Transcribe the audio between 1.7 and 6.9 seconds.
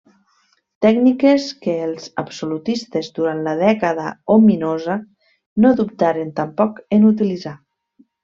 els absolutistes durant la Dècada Ominosa no dubtaren tampoc